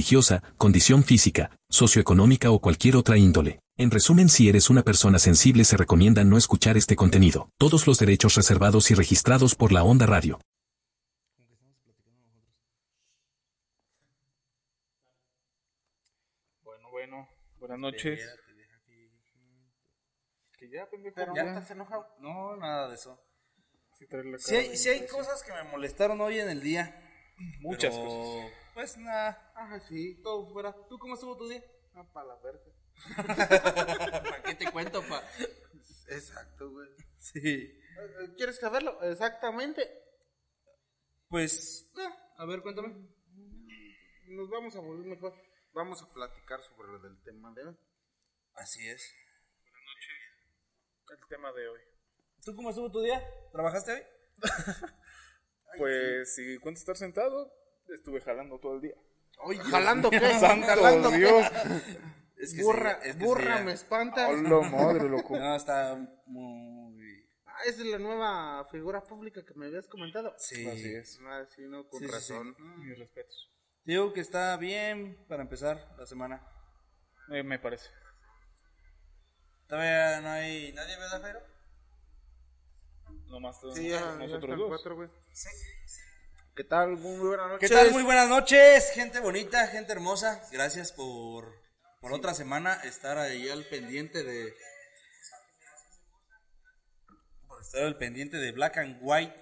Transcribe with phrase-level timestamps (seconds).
[0.00, 3.60] religiosa, condición física, socioeconómica o cualquier otra índole.
[3.76, 7.50] En resumen, si eres una persona sensible se recomienda no escuchar este contenido.
[7.58, 10.40] Todos los derechos reservados y registrados por la Onda Radio.
[16.62, 18.20] Bueno, bueno, buenas noches.
[20.58, 21.14] Que ya, pendejo.
[21.14, 21.44] Pero ya.
[21.44, 22.06] no estás enojado.
[22.20, 23.20] No, nada de eso.
[23.98, 26.96] Sí, cara hay, sí hay cosas que me molestaron hoy en el día.
[27.60, 28.60] Muchas pero, cosas.
[28.80, 29.52] Pues nada.
[29.54, 30.74] Ah, sí, todo fuera.
[30.88, 31.62] ¿Tú cómo estuvo tu día?
[31.92, 32.64] Ah, para la verga.
[34.22, 35.22] ¿Para qué te cuento, pa?
[36.08, 36.88] Exacto, güey.
[37.18, 37.40] Sí.
[37.40, 39.02] Eh, eh, ¿Quieres saberlo?
[39.02, 39.86] Exactamente.
[41.28, 43.06] Pues, ah, a ver, cuéntame.
[44.28, 45.34] Nos vamos a volver mejor.
[45.74, 47.76] Vamos a platicar sobre lo del tema de hoy.
[48.54, 49.14] Así es.
[51.10, 51.80] El tema de hoy.
[52.42, 53.22] ¿Tú cómo estuvo tu día?
[53.52, 54.02] ¿Trabajaste hoy?
[55.78, 57.59] Pues, si cuento estar sentado,
[57.94, 58.94] estuve jalando todo el día.
[59.42, 60.20] Oye, ¿jalando qué?
[60.38, 61.46] Santo ¿Jalando Dios.
[62.36, 63.74] Es que Burra, sí, es que burra, sí, me ya.
[63.74, 64.28] espanta.
[64.28, 65.38] Hola, madre, loco.
[65.38, 65.96] No, está
[66.26, 67.26] muy...
[67.46, 70.34] Ah, esa es la nueva figura pública que me habías comentado.
[70.38, 70.66] Sí.
[70.66, 71.18] Así es.
[71.26, 72.56] Ah, sí, no, con Sí, sí, razón.
[72.78, 73.50] Mis respetos.
[73.84, 76.46] Digo que está bien para empezar la semana.
[77.30, 77.90] Eh, me parece.
[79.66, 81.40] Todavía no hay nadie, ¿verdad, Jairo?
[83.28, 84.68] Nomás todos Sí, ya, ya nosotros están dos.
[84.68, 85.08] cuatro, güey.
[86.56, 86.96] ¿Qué tal?
[86.96, 87.70] Muy buenas ¿Qué noches.
[87.70, 87.90] tal?
[87.92, 90.42] Muy buenas noches, gente bonita, gente hermosa.
[90.52, 91.54] Gracias por,
[92.00, 94.52] por otra semana estar ahí al pendiente de.
[97.46, 99.34] Por estar al pendiente de Black and White,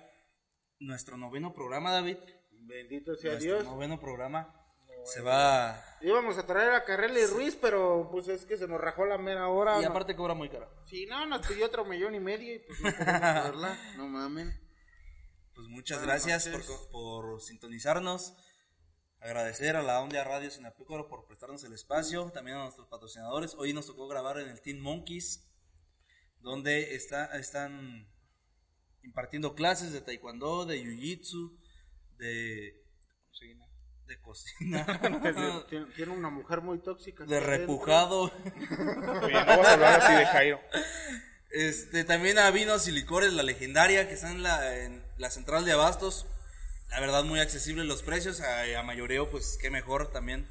[0.80, 2.18] nuestro noveno programa, David.
[2.50, 3.64] Bendito sea Nuestro Dios.
[3.64, 4.54] noveno programa.
[5.04, 5.82] Se va.
[6.02, 9.16] Íbamos a traer a Carrera y Ruiz, pero pues es que se nos rajó la
[9.16, 9.78] mera hora.
[9.80, 10.70] Y no- aparte cobra muy caro.
[10.84, 13.76] Sí, no, nos pidió otro millón y medio y pues no.
[13.96, 14.67] No mamen.
[15.58, 16.48] Pues muchas Buenas gracias
[16.92, 18.32] por, sintonizarnos.
[19.20, 22.30] Agradecer a la Ondia Radio Sinapícoro por prestarnos el espacio.
[22.30, 23.56] También a nuestros patrocinadores.
[23.58, 25.50] Hoy nos tocó grabar en el Team Monkeys,
[26.38, 28.08] donde está, están
[29.02, 31.58] impartiendo clases de taekwondo, de jiu-jitsu,
[32.18, 32.84] de,
[34.06, 34.86] de cocina,
[35.68, 37.24] Tiene, tiene una mujer muy tóxica.
[37.24, 38.30] de repujado.
[39.22, 40.60] Oye, no vas a hablar así de Jairo.
[41.50, 45.64] Este, también a Vinos y Licores, la legendaria, que está en la, en la central
[45.64, 46.26] de Abastos.
[46.90, 48.40] La verdad, muy accesibles los precios.
[48.40, 50.48] A, a mayoreo, pues qué mejor también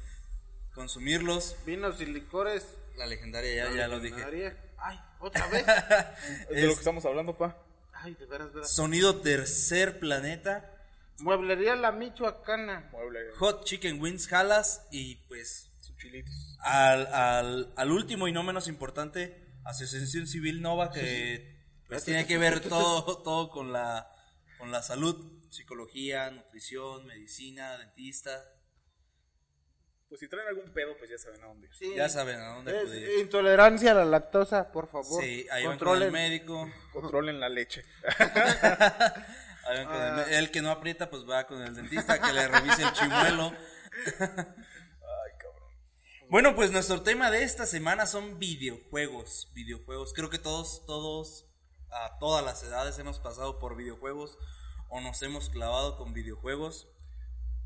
[0.74, 1.56] consumirlos.
[1.66, 2.64] Vinos y licores.
[2.96, 4.16] La legendaria, ya, ya lo dije.
[4.16, 4.56] Legendaria.
[4.78, 5.64] Ay, otra vez.
[6.50, 7.56] Es de lo que estamos hablando, pa.
[7.92, 8.72] Ay, de veras, veras.
[8.72, 10.74] Sonido Tercer Planeta.
[11.18, 12.88] Mueblería La Michoacana.
[12.92, 14.82] Mueble, Hot Chicken Wings Jalas.
[14.92, 16.32] Y pues, sus chilitos.
[16.60, 19.36] al, al, al último y no menos importante,
[19.68, 21.56] Asociación Civil Nova, que
[21.88, 24.10] pues tiene que ver todo, todo con la,
[24.58, 25.34] con la salud.
[25.50, 28.42] Psicología, nutrición, medicina, dentista.
[30.08, 31.74] Pues si traen algún pedo, pues ya saben a dónde ir.
[31.74, 31.92] Sí.
[31.94, 33.18] Ya saben a dónde Es acudir.
[33.20, 35.22] intolerancia a la lactosa, por favor.
[35.22, 36.12] Sí, ahí van con el Controlen.
[36.12, 36.70] médico.
[36.92, 37.84] Controlen la leche.
[39.66, 40.26] ahí van con el, Ah.
[40.30, 43.52] el que no aprieta, pues va con el dentista que le revise el chimuelo.
[46.30, 49.50] Bueno, pues nuestro tema de esta semana son videojuegos.
[49.54, 50.12] Videojuegos.
[50.12, 51.46] Creo que todos, todos,
[51.90, 54.36] a todas las edades hemos pasado por videojuegos
[54.90, 56.86] o nos hemos clavado con videojuegos.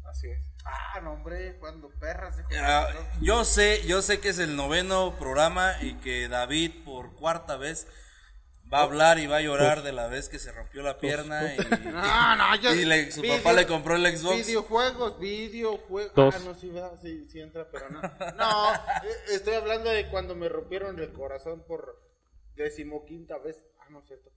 [0.09, 0.49] Así es.
[0.65, 2.37] Ah, no, hombre, cuando perras.
[2.37, 2.87] de Ah,
[3.21, 7.89] yo sé, yo sé que es el noveno programa y que David por cuarta vez
[8.72, 11.55] va a hablar y va a llorar de la vez que se rompió la pierna
[11.55, 12.72] y, No, no, yo.
[12.75, 14.47] y le- su video- papá le compró el Xbox.
[14.47, 16.15] Videojuegos, videojuegos.
[16.15, 16.34] Dos.
[16.34, 16.72] Ah, no, sí,
[17.03, 18.00] sí, sí entra, pero no.
[18.37, 18.75] No,
[19.05, 22.00] eh, estoy hablando de cuando me rompieron el corazón por
[22.56, 23.62] decimoquinta vez.
[23.81, 24.31] Ah, no es cierto.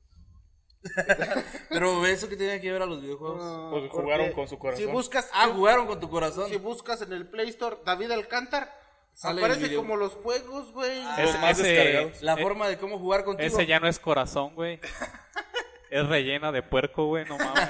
[1.69, 3.38] Pero eso que tiene que ver a los videojuegos.
[3.44, 4.86] No, Pues porque jugaron con su corazón.
[4.86, 6.50] Si buscas, Ah, jugaron con tu corazón.
[6.50, 8.71] si buscas en el Play Store David Alcántar,
[9.15, 11.01] Sale aparece el como los juegos, güey.
[11.03, 12.21] Los más descargados.
[12.21, 13.47] La eh, forma de cómo jugar contigo.
[13.47, 14.81] Ese ya no es corazón, güey.
[15.89, 17.69] es rellena de puerco, güey, no mames.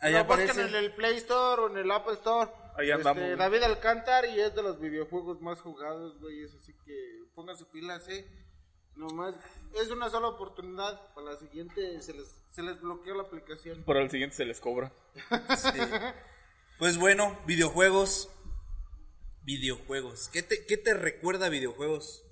[0.00, 0.52] Ahí Lo aparece.
[0.52, 2.50] buscan en el Play Store o en el Apple Store.
[2.76, 3.36] Ahí andamos, Este.
[3.36, 6.42] David Alcántar y es de los videojuegos más jugados, güey.
[6.42, 8.28] Es así que pónganse pilas, eh.
[8.96, 9.36] Nomás,
[9.80, 11.00] es una sola oportunidad.
[11.14, 13.84] Para la siguiente se les, se les bloqueó la aplicación.
[13.86, 14.92] Pero al siguiente se les cobra.
[15.56, 15.78] Sí.
[16.78, 18.30] Pues bueno, videojuegos.
[19.48, 20.28] Videojuegos.
[20.30, 22.22] ¿Qué te, qué te recuerda a videojuegos?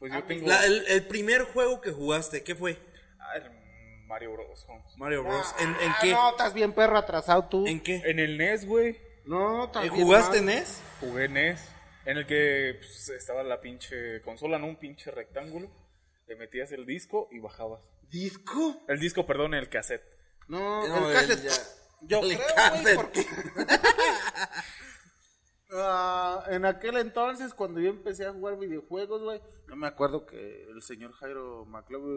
[0.00, 0.48] Pues yo tengo.
[0.48, 2.76] La- el, el primer juego que jugaste, ¿qué fue?
[3.20, 3.48] Ah, el
[4.08, 4.64] Mario Bros.
[4.68, 4.96] Holmes.
[4.98, 5.46] Mario Bros.
[5.60, 6.10] ¿En, en Ah, qué?
[6.10, 7.68] No, estás bien perro atrasado tú.
[7.68, 8.02] ¿En qué?
[8.04, 8.98] En el NES, güey.
[9.24, 10.46] No, estás ¿Eh, ¿Jugaste mal.
[10.46, 10.80] NES?
[10.98, 11.68] Jugué NES.
[12.04, 14.66] En el que pues, estaba la pinche consola, ¿no?
[14.66, 15.70] Un pinche rectángulo.
[16.26, 17.80] Le metías el disco y bajabas.
[18.10, 18.82] ¿Disco?
[18.88, 20.02] El disco, perdón, el cassette.
[20.48, 21.44] No, No, el el cassette.
[21.44, 22.82] ya- Yo el creo, cassette.
[22.82, 23.26] güey, porque...
[25.74, 30.64] Ah, en aquel entonces, cuando yo empecé a jugar videojuegos, güey, yo me acuerdo que
[30.70, 31.66] el señor Jairo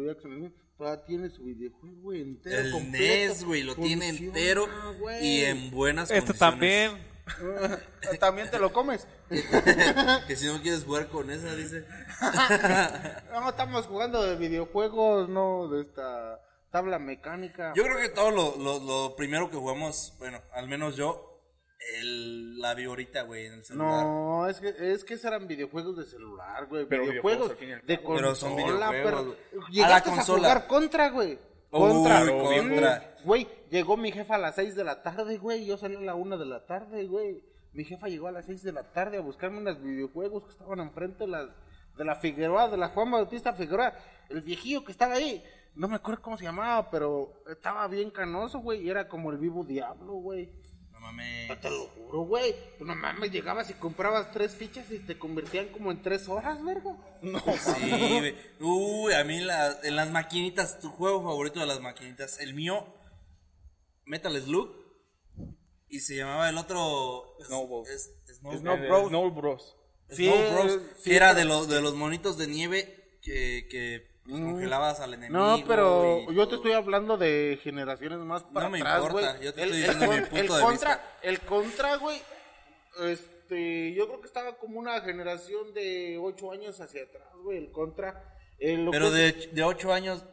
[0.06, 3.34] Jackson todavía tiene su videojuego entero, El completo.
[3.34, 4.68] NES, güey, lo tiene entero
[5.00, 5.26] güey.
[5.26, 6.40] y en buenas Este condiciones.
[6.40, 7.16] también.
[8.20, 9.08] También te lo comes.
[10.28, 11.86] Que si no quieres jugar con esa, dice.
[13.32, 16.40] No, estamos jugando de videojuegos, no de esta
[16.72, 17.74] tabla mecánica.
[17.76, 21.35] Yo creo que todo lo, lo, lo primero que jugamos, bueno, al menos yo,
[21.80, 24.04] el, la viborita, güey, en el celular.
[24.04, 26.86] No, es que, es que esos eran videojuegos de celular, güey.
[26.86, 29.66] Pero videojuegos videojuegos, al fin y al de consola, Pero son videojuegos, pero.
[29.66, 31.34] A Llegaste a, jugar contra, güey.
[31.34, 31.38] Uy,
[31.70, 33.16] Contra, contra.
[33.24, 35.66] Güey, llegó mi jefa a las 6 de la tarde, güey.
[35.66, 37.44] Yo salí a la 1 de la tarde, güey.
[37.74, 40.80] Mi jefa llegó a las 6 de la tarde a buscarme unos videojuegos que estaban
[40.80, 41.50] enfrente de, las,
[41.98, 43.94] de la Figueroa, de la Juan Bautista Figueroa.
[44.30, 45.44] El viejillo que estaba ahí.
[45.76, 48.84] No me acuerdo cómo se llamaba, pero estaba bien canoso, güey.
[48.84, 50.50] Y era como el vivo diablo, güey.
[51.06, 51.62] No mames.
[51.62, 52.56] Te lo juro, güey.
[52.80, 56.96] No mames, llegabas y comprabas tres fichas y te convertían como en tres horas, verga.
[57.22, 58.36] No, Sí, güey.
[58.60, 62.86] Uy, a mí la- en las maquinitas, tu juego favorito de las maquinitas, el mío,
[64.06, 64.72] Metal Slug,
[65.90, 67.36] y se llamaba el otro...
[67.46, 67.88] Snowball.
[67.88, 68.60] es- Snowball.
[68.60, 69.08] Snow El Bros.
[69.10, 69.76] Snow Bros.
[70.10, 74.15] Sí, Snow Bros, sí, que era de, los de los monitos de nieve que, que
[74.32, 75.38] congelabas al enemigo.
[75.40, 79.32] No, pero y yo te estoy hablando de generaciones más para No me atrás, importa,
[79.34, 79.44] güey.
[79.46, 81.18] yo te El- estoy el diciendo mi con- punto el de contra, vista.
[81.22, 82.22] El contra, güey,
[83.04, 87.72] este, yo creo que estaba como una generación de ocho años hacia atrás, güey, el
[87.72, 88.32] contra.
[88.58, 90.24] eh, lo Pero que de, es- de 8 años,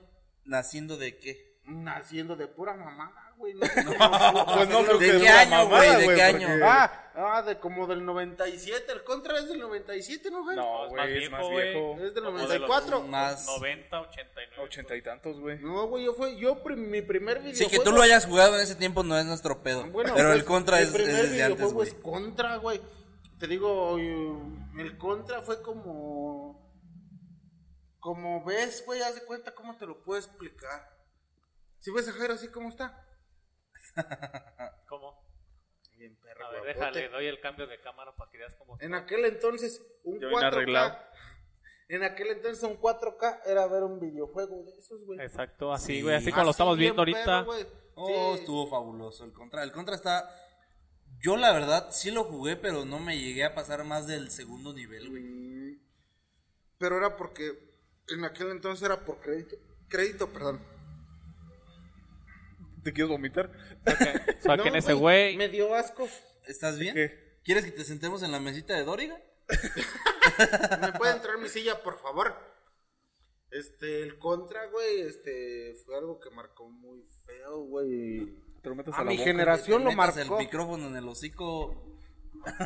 [0.45, 1.59] ¿naciendo de qué?
[1.65, 3.55] Naciendo de pura mamada, güey.
[3.55, 3.61] No,
[4.55, 5.91] Pues no creo ¿De que qué año, mamada, güey?
[5.91, 6.49] ¿De qué porque- año?
[6.65, 8.93] Ah, ah, de como del 97.
[8.93, 10.57] El contra es del 97, ¿no, güey?
[10.57, 11.97] No, Es más güey, es más viejo.
[12.01, 13.03] Es del Como de los 94.
[13.03, 13.47] Más...
[13.47, 14.63] 90, 89.
[14.63, 15.59] Ochenta y tantos, güey.
[15.59, 17.71] No, güey, yo fue, yo mi primer Sí, videojuego.
[17.71, 19.85] que tú lo hayas jugado en ese tiempo no es nuestro pedo.
[19.91, 21.89] Bueno, pero pues, el contra es, primer es desde antes, videojuego güey.
[21.89, 22.81] es contra, güey.
[23.39, 26.63] Te digo, el contra fue como.
[27.99, 30.89] Como ves, güey, haz de cuenta cómo te lo puedo explicar.
[31.79, 33.02] Si ves a Jairo así como está.
[34.89, 35.23] ¿Cómo?
[35.97, 36.79] Bien, perro, A ver, guapote.
[36.79, 40.35] déjale, doy el cambio de cámara para que veas cómo En aquel entonces, un viene
[40.35, 40.47] 4K.
[40.47, 40.99] arreglado.
[41.89, 45.21] En aquel entonces, un 4K era ver un videojuego de esos, güey.
[45.21, 46.03] Exacto, así, Sí.
[46.03, 47.45] güey, así como lo estamos viendo ahorita.
[47.45, 47.53] perro.
[47.97, 48.41] Oh, Sí.
[48.41, 49.63] estuvo fabuloso el contra.
[49.63, 50.27] El contra está.
[51.19, 54.73] Yo la verdad sí lo jugué, pero no me llegué a pasar más del segundo
[54.73, 55.23] nivel, güey.
[55.23, 55.83] Mm,
[56.79, 57.53] Pero era porque
[58.09, 59.57] en aquel entonces era por crédito.
[59.89, 60.65] Crédito, perdón.
[62.83, 63.51] ¿Te quieres vomitar?
[64.41, 65.37] Saquen No, ese güey.
[65.37, 66.09] Me dio asco.
[66.47, 66.95] ¿Estás bien?
[66.95, 67.39] ¿Qué?
[67.45, 69.21] ¿Quieres que te sentemos en la mesita de Doriga?
[70.81, 72.35] ¿Me puede entrar mi silla, por favor?
[73.51, 78.33] Este, el contra, güey, este, fue algo que marcó muy feo, güey.
[78.63, 79.29] Te lo metes A a la mi boca.
[79.31, 80.21] generación Te lo marcó.
[80.21, 81.85] el micrófono en el hocico.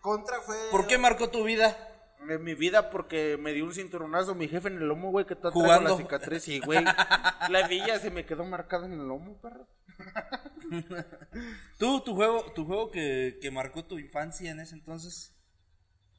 [0.00, 0.56] Contra fue.
[0.70, 1.76] ¿Por qué marcó tu vida?
[2.28, 5.34] En mi vida porque me dio un cinturonazo mi jefe en el lomo, güey, que
[5.34, 5.90] está Jugando.
[5.90, 6.84] la cicatriz y, güey,
[7.50, 9.66] la villa se me quedó marcada en el lomo, perro.
[11.78, 15.32] ¿Tú, tu juego, tu juego que, que marcó tu infancia en ese entonces?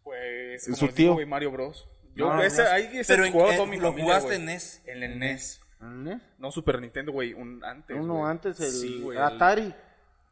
[0.04, 0.96] Pues, como tío.
[0.96, 1.90] digo, güey, Mario Bros.
[2.16, 4.40] Yo, No, ese, ahí ese Pero en- toda mi lo familia, jugaste güey.
[4.40, 4.82] en NES.
[4.86, 5.62] En el NES.
[6.08, 6.20] ¿Eh?
[6.40, 7.96] No Super Nintendo, güey, un antes.
[8.00, 9.76] Uno antes, el Sí, güey, el- Atari.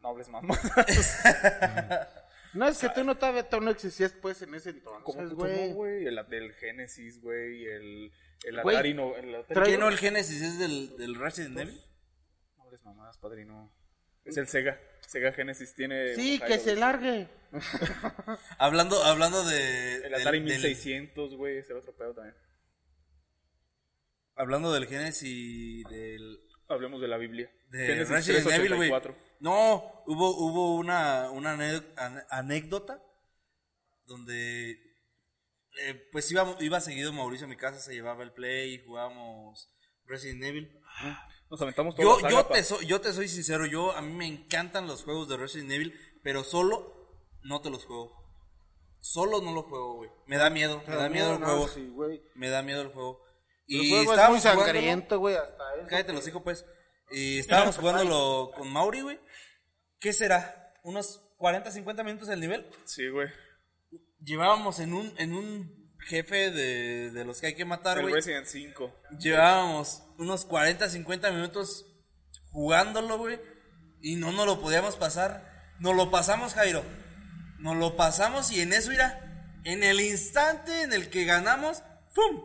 [0.02, 0.58] No hables mamá.
[2.56, 5.36] No, es que tú no, todavía tú no existías, pues, en ese ¿Cómo entonces, puto
[5.36, 5.70] güey.
[5.70, 6.06] no, güey?
[6.06, 8.12] El del Genesis, güey, el,
[8.46, 9.16] el Güey, Atari no...
[9.16, 11.82] El Atari ¿Qué no el Genesis es del, del Resident Evil?
[12.58, 13.72] No hables mamás, padrino.
[14.24, 14.80] Es el Sega.
[15.08, 16.16] Sega Genesis tiene...
[16.16, 16.80] Sí, un que se güey.
[16.80, 17.28] largue.
[18.58, 19.98] Hablando, hablando de.
[19.98, 22.36] El Atari del- 1600, güey, ese otro pedo también.
[24.36, 26.40] hablando del Genesis del.
[26.68, 27.52] Hablemos de la Biblia.
[27.70, 28.92] de Genesis Resident Evil, güey.
[29.40, 29.42] 384.
[29.42, 31.58] No, hubo, hubo una, una
[32.30, 33.02] anécdota
[34.06, 34.72] donde
[35.82, 39.70] eh, pues iba, iba seguido Mauricio a mi casa, se llevaba el play y jugábamos
[40.06, 40.80] Resident Evil.
[41.50, 42.56] Nos aventamos toda Yo, yo, pa.
[42.56, 45.72] te soy, yo te soy sincero, yo a mí me encantan los juegos de Resident
[45.72, 47.10] Evil, pero solo
[47.44, 48.24] no te los juego.
[49.00, 50.10] Solo no los juego, güey.
[50.26, 51.68] Me da miedo, me da miedo el juego.
[51.68, 51.94] sí.
[52.34, 53.22] Me da sangriento.
[53.68, 55.88] El juego es muy sangriento, güey, hasta eso.
[55.90, 56.66] Cállate los hijos, pues.
[57.12, 59.20] Y estábamos jugándolo con Mauri, güey.
[60.00, 60.74] ¿Qué será?
[60.84, 62.66] ¿Unos 40, 50 minutos el nivel?
[62.86, 63.30] Sí, güey.
[64.24, 68.14] Llevábamos en un, en un jefe de, de los que hay que matar, güey.
[68.14, 68.94] Resident 5.
[69.20, 71.86] Llevábamos unos 40, 50 minutos
[72.52, 73.40] jugándolo, güey.
[74.02, 75.74] Y no nos lo podíamos pasar.
[75.80, 76.84] Nos lo pasamos, Jairo.
[77.60, 81.82] Nos lo pasamos y en eso, mira, en el instante en el que ganamos,
[82.14, 82.44] ¡pum!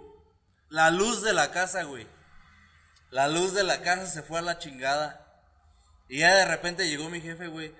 [0.69, 2.07] La luz de la casa, güey.
[3.11, 5.27] La luz de la casa se fue a la chingada.
[6.09, 7.75] Y ya de repente llegó mi jefe, güey.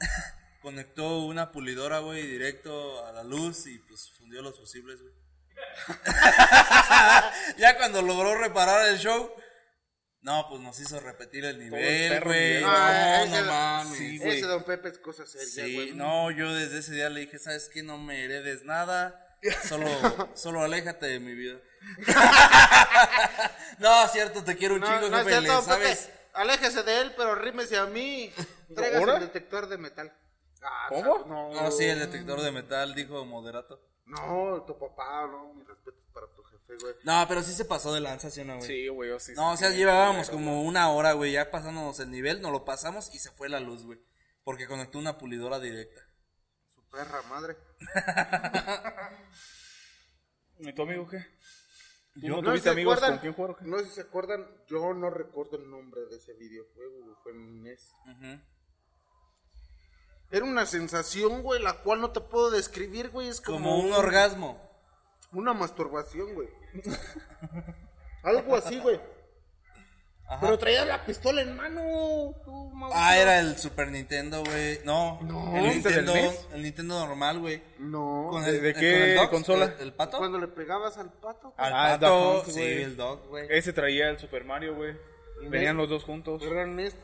[0.62, 5.12] Conectó una pulidora, güey, directo a la luz y pues fundió los fusibles, güey.
[7.58, 9.30] ya cuando logró reparar el show,
[10.22, 12.60] no, pues nos hizo repetir el nivel, güey.
[12.62, 13.98] No, Ah, ese, no mames.
[13.98, 15.92] sí, ese don Pepe es cosa seria, Sí, güey.
[15.92, 17.82] no, yo desde ese día le dije, ¿sabes qué?
[17.82, 19.20] No me heredes nada.
[19.68, 19.86] Solo,
[20.34, 21.58] solo aléjate de mi vida.
[23.78, 25.98] no, cierto, te quiero un No, chingo, no jefe, cierto, ¿sabes?
[25.98, 26.18] Pepe.
[26.34, 28.32] Aléjese de él, pero rímese a mí.
[28.74, 29.14] Traigas ¿Ahora?
[29.14, 30.12] el detector de metal.
[30.62, 31.24] Ah, ¿Cómo?
[31.26, 33.80] No, No, sí, el detector de metal, dijo moderato.
[34.06, 36.94] No, tu papá, no, mi respeto para tu jefe, güey.
[37.04, 38.66] No, pero sí se pasó de lanza, ¿sí o no, güey?
[38.66, 39.32] Sí, güey, yo sí.
[39.34, 43.14] No, o sea, llevábamos como una hora, güey, ya pasándonos el nivel, nos lo pasamos
[43.14, 43.98] y se fue la luz, güey.
[44.42, 46.02] Porque conectó una pulidora directa.
[46.94, 47.56] Perra madre.
[50.58, 51.18] ¿Y tu amigo qué?
[52.14, 53.50] ¿Tú No no tuviste amigos acuerdan- con quién jugar?
[53.50, 53.64] o qué?
[53.64, 57.32] No sé si se acuerdan, yo no recuerdo el nombre de ese videojuego, güey, fue
[57.32, 57.92] en NES.
[58.06, 58.40] Ujú.
[60.30, 63.92] Era una sensación, güey, la cual no te puedo describir, güey, es como, Como un
[63.92, 64.60] orgasmo.
[65.32, 66.48] una masturbación, güey.
[68.22, 69.00] Algo así, güey.
[70.26, 70.40] Ajá.
[70.40, 71.82] Pero traía la pistola en mano.
[72.44, 72.64] tú.
[72.92, 74.80] Ah, era el Super Nintendo, güey.
[74.84, 75.56] No, No.
[75.56, 76.48] el ¿Ese del Nintendo, NES?
[76.54, 77.62] el Nintendo normal, güey.
[77.78, 78.28] No.
[78.30, 79.64] Con ¿De- el- de eh, qué con el Dogs, consola?
[79.78, 80.18] ¿El, el pato?
[80.18, 81.54] Cuando le pegabas al pato.
[81.56, 83.46] Al Ah, el pato, Hunt, sí, el dog, güey.
[83.50, 84.94] Ese traía el Super Mario, güey.
[85.48, 86.42] Venían los dos juntos.
[86.42, 86.96] Era NES.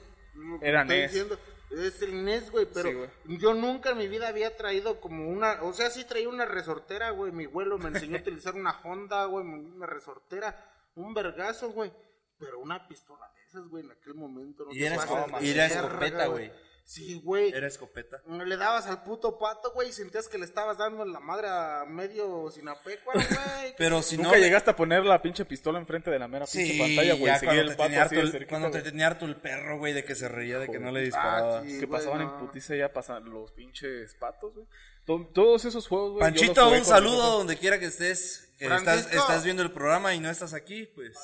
[0.63, 1.11] Era estoy NES.
[1.13, 1.39] diciendo.
[1.71, 5.63] Es el NES, güey, pero Sí, yo nunca en mi vida había traído como una,
[5.63, 9.25] o sea, sí traía una resortera, güey, mi abuelo me enseñó a utilizar una Honda,
[9.27, 10.57] güey, una resortera,
[10.97, 11.93] un vergazo, güey,
[12.41, 14.65] pero una pistola de esas, güey, en aquel momento.
[14.65, 16.51] No Y te era pases esco- de y era escopeta, güey.
[16.83, 17.53] Sí, güey.
[17.53, 18.21] Era escopeta.
[18.27, 21.47] Le dabas al puto pato, güey, y sentías que le estabas dando en la madre
[21.49, 23.21] a medio sinapecuaro,
[23.61, 23.75] güey.
[23.79, 24.37] Pero si Nunca no.
[24.39, 27.33] llegaste a poner la pinche pistola enfrente de la mera pinche Sí, pantalla, güey.
[27.39, 29.37] cuando el te, pato tenía así harto de el, cerquita, cuando te tenía harto el
[29.37, 31.59] perro, güey, de que se reía de que no le disparaba.
[31.59, 31.79] Ah, sí.
[31.79, 32.33] que güey, pasaban no.
[32.41, 34.67] en putiza ya pasaban los pinches patos, güey.
[35.05, 36.25] To- Todos esos juegos, güey.
[36.25, 38.49] yo los Panchito, un saludo donde quiera que estés.
[38.59, 41.17] Que estás viendo el programa y no estás aquí, pues.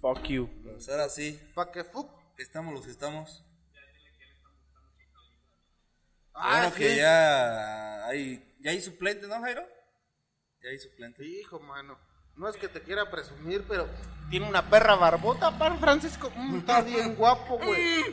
[0.00, 0.48] Fuck you.
[0.62, 2.10] Pues ahora sí, Pa' que fuck.
[2.38, 3.44] estamos los que estamos.
[6.34, 6.76] Ah, Claro sí.
[6.76, 9.66] que ya hay, ya hay suplente, ¿no, Jairo?
[10.62, 11.24] Ya hay suplente.
[11.24, 11.98] Hijo, mano.
[12.36, 13.88] No es que te quiera presumir, pero
[14.30, 16.30] tiene una perra barbota, pan Francisco.
[16.36, 18.04] Mm, está bien guapo, güey.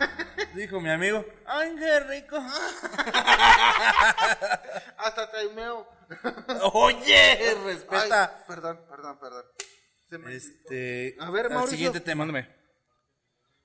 [0.54, 2.36] Dijo mi amigo, ¡ay, qué rico!
[4.96, 5.88] Hasta traimeo.
[6.72, 8.36] Oye, respeta.
[8.36, 9.44] Ay, perdón, perdón, perdón.
[10.08, 11.76] Se me- Este, A ver, al Mauricio.
[11.76, 12.24] siguiente tema.
[12.24, 12.48] Mándame.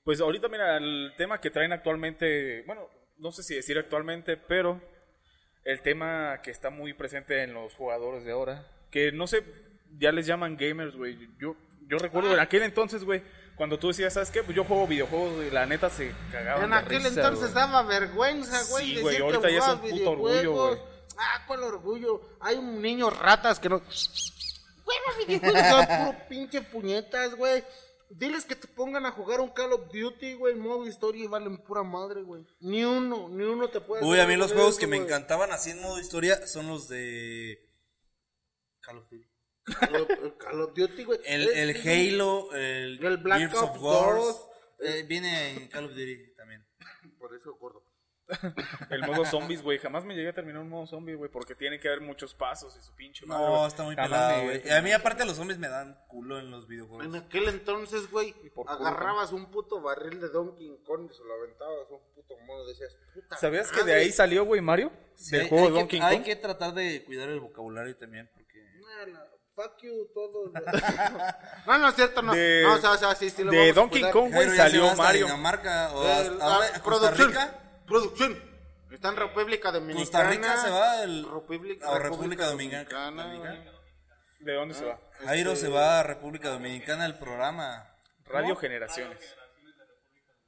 [0.04, 4.80] Pues ahorita, mira, el tema que traen actualmente, bueno, no sé si decir actualmente, pero
[5.64, 9.44] el tema que está muy presente en los jugadores de ahora, que no sé,
[9.98, 11.18] ya les llaman gamers, güey.
[11.38, 11.54] Yo,
[11.86, 13.22] yo recuerdo en aquel entonces, güey,
[13.56, 14.42] cuando tú decías, ¿sabes qué?
[14.42, 17.54] Pues yo juego videojuegos, güey, la neta se cagaban En de aquel risa, entonces güey.
[17.54, 18.84] daba vergüenza, güey.
[18.86, 20.78] Sí, decir güey, que ahorita ya es un puto orgullo, videojuegos.
[20.78, 20.90] güey.
[21.18, 22.22] Ah, ¿cuál orgullo?
[22.40, 23.82] Hay un niño ratas que no.
[24.90, 27.64] Juega videojuegos, son puro pinche puñetas, güey.
[28.10, 31.58] Diles que te pongan a jugar un Call of Duty, güey, modo historia y valen
[31.58, 32.44] pura madre, güey.
[32.58, 35.52] Ni uno, ni uno te puede Uy, a mí los juegos eso, que me encantaban
[35.52, 37.56] así en modo historia son los de
[38.80, 39.30] Call of Duty.
[39.78, 41.20] Call of- Call of Duty, güey.
[41.24, 45.84] El, el Halo, el, El Black Gears of Ops War, 2, eh, viene en Call
[45.84, 46.66] of Duty también.
[47.18, 47.84] Por eso, gordo.
[48.90, 49.78] El modo zombies, güey.
[49.78, 52.76] Jamás me llegué a terminar un modo zombie, güey, porque tiene que haber muchos pasos
[52.76, 54.70] y su pinche madre, No, está muy Jamás pelado, güey.
[54.70, 57.14] a mí aparte los zombies me dan culo en los En videojuegos.
[57.14, 61.86] aquel entonces, güey, culo, agarrabas un puto barril de Donkey Kong y se lo aventabas
[61.90, 62.64] un puto mono.
[62.66, 63.36] Decías, puta.
[63.36, 63.94] ¿Sabías que de madre.
[64.00, 64.92] ahí salió, güey, Mario?
[65.14, 66.24] Sí, Del hay- juego hay de que- Donkey Hay Kong.
[66.26, 68.58] que tratar de cuidar el vocabulario también, porque...
[69.12, 70.52] La- Fuck you, todos.
[71.66, 72.32] no, no es cierto, no.
[72.32, 74.02] De- no, o sea, o sea, sí, sí lo de Donkey.
[74.10, 75.26] Kong, güey, salió Mario.
[75.26, 76.56] Dinamarca o El- hasta- ¿a?
[76.56, 77.28] ¿A Costa producción.
[77.28, 77.58] Rica?
[77.90, 78.40] Producción.
[78.92, 80.00] Está en República Dominicana.
[80.00, 81.28] Costa Rica se va el...
[81.28, 83.10] República, o República Dominicana.
[83.10, 83.64] Dominicana.
[84.38, 85.00] ¿De dónde se va?
[85.24, 87.96] Jairo se va a República Dominicana el programa.
[88.26, 89.18] Radio Generaciones.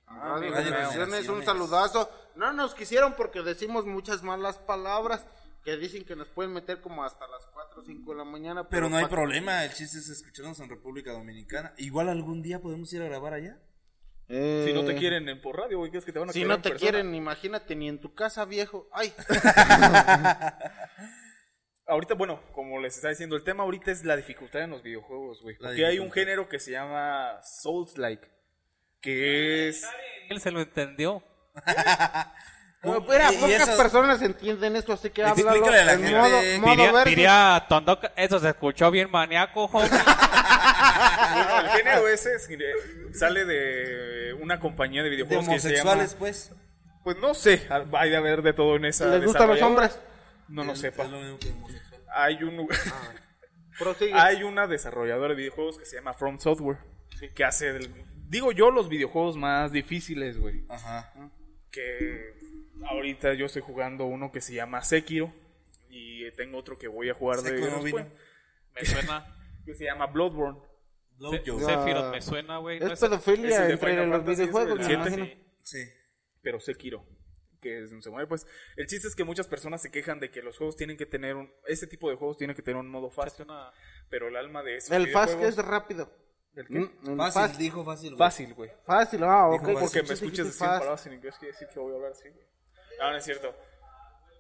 [0.07, 1.29] Radio Radio Generaciones, Generaciones.
[1.29, 2.11] un saludazo.
[2.37, 5.27] No nos quisieron porque decimos muchas malas palabras
[5.65, 8.69] que dicen que nos pueden meter como hasta las 4 o 5 de la mañana.
[8.69, 11.75] Pero no hay problema, el chiste es escucharnos en República Dominicana.
[11.77, 13.59] Igual algún día podemos ir a grabar allá.
[14.35, 16.33] Eh, Si no te quieren en por radio, güey, ¿qué es que te van a
[16.33, 16.79] Si no te persona?
[16.81, 18.89] quieren, imagínate, ni en tu casa, viejo.
[18.93, 19.13] Ay.
[21.87, 25.43] Ahorita, bueno, como les estaba diciendo, el tema ahorita es la dificultad en los videojuegos,
[25.43, 25.57] güey.
[25.57, 28.27] Porque hay un género que se llama Souls-like,
[29.01, 29.85] que es...
[30.31, 31.23] Él se lo entendió.
[32.85, 36.19] Mira, y pocas eso- personas entienden esto, así que háblalo Explícale a la en gente
[36.19, 36.41] modo,
[36.91, 39.89] modo diría Tondoca, eso se escuchó bien maníaco, homie.
[40.63, 42.49] El género ese es-
[43.19, 46.07] sale de una compañía de De videojuegos que se llama...
[46.19, 46.53] pues.
[47.05, 49.07] Pues no sé, hay de haber de todo en esa...
[49.09, 49.99] ¿Les gustan los hombres?
[50.49, 51.05] No, sepa.
[51.05, 52.07] lo homosexual.
[52.15, 52.69] Hay un...
[53.79, 54.13] Prosigue.
[54.15, 56.79] Hay una desarrolladora de videojuegos que se llama From Software.
[57.35, 57.93] Que hace, del-
[58.29, 60.65] digo yo, los videojuegos más difíciles, güey.
[60.69, 61.13] Ajá.
[61.73, 62.35] Que
[62.87, 65.33] ahorita yo estoy jugando uno que se llama Sekiro.
[65.91, 68.09] Y tengo otro que voy a jugar de Sekiro después, vino.
[68.75, 69.27] Me suena.
[69.65, 70.61] Que se llama Bloodborne.
[71.19, 71.61] Blowjob.
[71.61, 72.81] Se- Sephiroth me suena, güey.
[72.81, 75.25] ¿no Es es- pedofilia es el de entre Final los videojuegos, es me Ah, imagino.
[75.27, 75.45] sí.
[75.63, 75.85] Sí.
[76.43, 77.07] Pero Sekiro.
[77.61, 78.45] Que es, se mueve, pues.
[78.77, 81.37] El chiste es que muchas personas se quejan de que los juegos tienen que tener
[81.37, 81.53] un.
[81.69, 83.45] Ese tipo de juegos tienen que tener un modo fácil.
[83.45, 83.71] una-
[84.11, 86.11] Pero el alma de esos El fast es rápido.
[86.57, 86.79] ¿El qué?
[86.81, 88.09] Mm, Fácil, fast- dijo fácil.
[88.11, 88.19] güey.
[88.19, 88.71] Fácil, güey.
[88.85, 89.53] Fácil, ah, ok.
[89.61, 89.81] Dijo fácil.
[89.81, 90.79] Porque Sí, me escuchas decir fast.
[90.81, 92.45] palabras en inglés, quiere decir que voy a hablar así, güey.
[92.99, 93.55] No, no es cierto.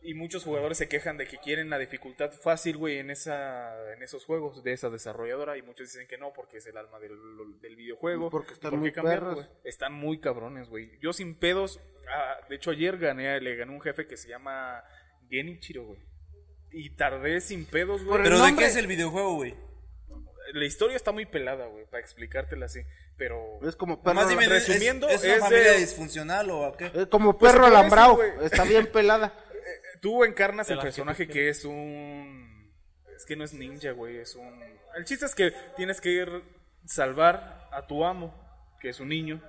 [0.05, 4.03] Y muchos jugadores se quejan de que quieren la dificultad fácil, güey, en esa en
[4.03, 5.57] esos juegos de esa desarrolladora.
[5.57, 7.13] Y muchos dicen que no, porque es el alma del,
[7.61, 8.29] del videojuego.
[8.29, 9.47] Porque están ¿Por qué muy cambiarlo, perros.
[9.47, 9.59] güey?
[9.65, 10.99] Están muy cabrones, güey.
[11.01, 11.81] Yo sin pedos.
[12.09, 14.83] ah, de hecho, ayer gané, le gané un jefe que se llama
[15.31, 16.01] Genichiro, güey.
[16.73, 18.23] Y tardé sin pedos, güey.
[18.25, 19.55] Pero ¿de qué es el videojuego, güey?
[20.55, 22.81] La historia está muy pelada, güey, para explicártela así.
[23.17, 23.61] Pero.
[23.63, 26.77] Es como perro, Más dime, ¿es- resumiendo, ¿es, una es familia de- disfuncional o a
[26.77, 26.91] qué?
[26.93, 28.19] es como Pues perro puede alambrado.
[28.43, 29.33] Está bien pelada.
[30.03, 32.71] Tú encarnas el que personaje que es un.
[33.17, 34.17] Es que no es ninja, güey.
[34.19, 34.61] Es un.
[34.97, 36.29] El chiste es que tienes que ir
[36.85, 38.35] salvar a tu amo,
[38.81, 39.41] que es un niño.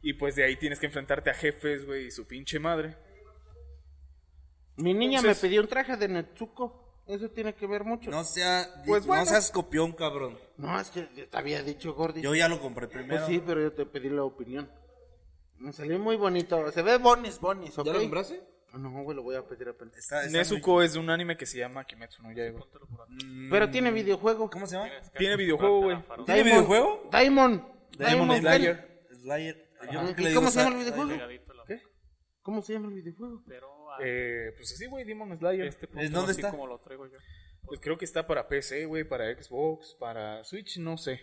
[0.00, 2.96] Y pues de ahí tienes que enfrentarte a jefes, güey, y su pinche madre.
[4.76, 7.02] Mi niña Entonces- me pidió un traje de Netsuko.
[7.06, 8.10] Eso tiene que ver mucho.
[8.10, 9.26] No sea, Pues no bueno.
[9.26, 10.38] seas copión, cabrón.
[10.56, 12.20] No, es que yo te había dicho, Gordy.
[12.22, 13.16] Yo ya lo compré primero.
[13.24, 14.68] Pues sí, pero yo te pedí la opinión.
[15.58, 16.72] Me salió muy bonito.
[16.72, 17.86] Se ve bonis, bonis, ¿ok?
[17.86, 18.42] ¿Ya lo compraste?
[18.78, 19.96] No, güey, lo voy a pedir apenas.
[19.96, 22.60] Está, está Nezuko es de un anime que se llama Kimetsu no Yaiba.
[23.18, 24.50] muy- Pero tiene videojuego.
[24.50, 24.90] ¿Cómo se llama?
[25.16, 25.96] Tiene videojuego, güey.
[26.26, 27.08] ¿Tiene videojuego?
[27.12, 27.60] Diamond.
[27.96, 29.06] Demon Diamond Slayer.
[29.22, 29.66] Slayer.
[29.92, 31.28] Yo creo que ¿y le cómo se llama el videojuego?
[31.66, 31.82] ¿Qué?
[32.42, 33.42] ¿Cómo se llama el videojuego?
[33.46, 33.68] Pero
[34.02, 35.66] Eh, pues así, güey, Demon Slayer.
[35.66, 36.50] este ¿En punto dónde está?
[36.50, 37.18] como lo traigo yo.
[37.62, 41.20] Pues creo que está para PC, güey, para Xbox, para Switch, no sé.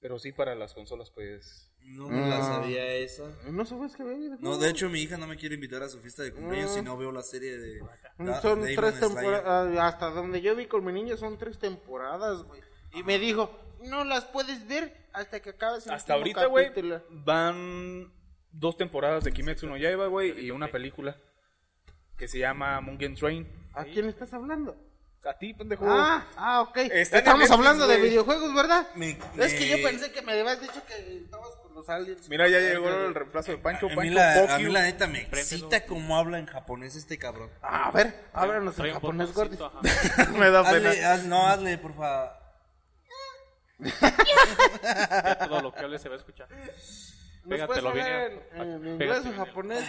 [0.00, 1.70] Pero sí para las consolas, pues.
[1.84, 2.42] No me la Ah.
[2.60, 3.24] sabía esa.
[3.50, 4.16] No sabes que ve.
[4.40, 6.74] No, de hecho mi hija no me quiere invitar a su fiesta de cumpleaños Ah.
[6.74, 7.80] si no veo la serie de...
[8.18, 9.00] Da- Son Demon tres Slayer.
[9.00, 9.78] temporadas.
[9.78, 12.60] Hasta donde yo vi con mi niña son tres temporadas, güey.
[12.94, 13.50] Y me dijo,
[13.84, 17.02] no las puedes ver hasta que acabes el Hasta último ahorita, güey, capítulo".
[17.10, 18.12] van
[18.50, 21.16] dos temporadas de Kimetsu no Yaiba, güey, y una película
[22.16, 23.46] que se llama Mugen Train.
[23.74, 24.76] ¿A quién estás hablando?
[25.24, 25.86] A ti, pendejo.
[25.88, 26.76] Ah, ah, ok.
[26.76, 28.10] Está en Estamos Netflix, hablando de güey.
[28.10, 28.86] videojuegos, ¿verdad?
[28.94, 32.28] Me- Es que yo pensé que me habías dicho que estabas los aliens.
[32.28, 33.86] Mira, ya llegó el reemplazo de Pancho.
[33.86, 34.72] A mí, Pancho, la, fuck a mí you.
[34.72, 37.50] la neta me excita cómo habla en japonés este cabrón.
[37.62, 39.56] A ver, háblanos en japonés, Gordy.
[40.38, 40.90] Me da pena.
[40.90, 42.30] Hazle, haz- no, hazle, por favor.
[44.82, 46.48] Ya todo lo que hable se va a escuchar.
[46.50, 46.60] ¿Nos
[47.44, 48.06] puedes Pégatelo bien.
[48.06, 48.42] hablar eh.
[48.54, 49.84] en, en inglés o japonés?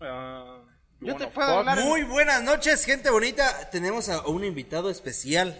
[0.00, 0.58] Ah,
[1.00, 3.70] you Yo te puedo hablar en- Muy buenas noches, gente bonita.
[3.70, 5.56] Tenemos a un invitado especial.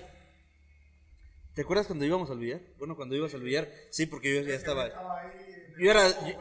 [1.61, 2.61] ¿Te acuerdas cuando íbamos al billar?
[2.79, 3.68] Bueno, cuando ibas al billar.
[3.90, 4.88] Sí, porque yo ya estaba.
[5.79, 6.09] Yo era.
[6.09, 6.38] yo-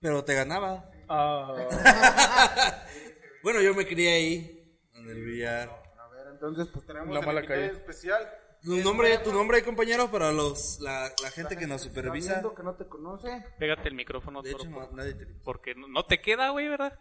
[0.00, 0.90] Pero te ganaba.
[1.10, 1.54] Ah,
[3.42, 5.68] Bueno, yo me crié ahí, en el billar.
[5.98, 7.66] A ver, entonces, pues tenemos La mala calle.
[7.66, 8.26] especial.
[8.62, 12.32] Tu nombre, tu nombre, compañero, para los la, la gente que nos supervisa.
[12.32, 13.44] viendo que no te conoce.
[13.58, 15.26] Pégate el micrófono, De hecho, no- nadie te.
[15.44, 16.98] porque no, no te queda, güey, ¿verdad?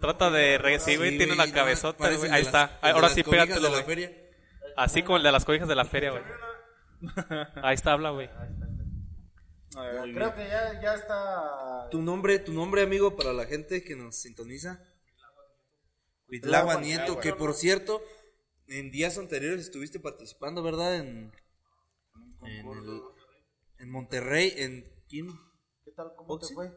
[0.00, 2.30] Trata de recibir, tiene una güey, cabezota, güey.
[2.30, 2.78] Ahí está.
[2.80, 4.27] Ahora sí, pégatelo, de la güey.
[4.78, 6.22] Así como el de las cobijas de la feria, güey.
[7.62, 8.28] Ahí está, habla, güey.
[10.14, 11.88] Creo que ya, ya está.
[11.90, 14.82] Tu nombre, tu nombre, amigo, para la gente que nos sintoniza.
[16.28, 18.02] Huitlagua Nieto, que por cierto,
[18.66, 20.96] en días anteriores estuviste participando, ¿verdad?
[20.96, 21.32] En,
[22.42, 23.02] en, el-
[23.78, 25.28] en Monterrey, en ¿quién?
[25.84, 26.12] ¿Qué tal?
[26.16, 26.70] ¿Cómo te fue?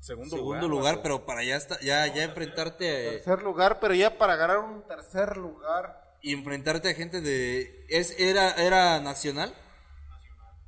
[0.00, 4.16] Segundo, Segundo lugar, pero para ya está, ya, ya enfrentarte a, Tercer lugar, pero ya
[4.18, 6.16] para ganar un tercer lugar.
[6.22, 9.54] y enfrentarte a gente de es era era nacional.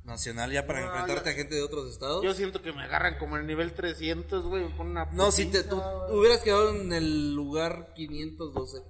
[0.03, 2.23] Nacional ya para No, enfrentarte ya- a gente de otros estados.
[2.23, 4.69] Yo siento que me agarran como en el nivel 300, güey.
[4.75, 8.83] Con una No, si te, tú, hubieras quedado en el lugar 512.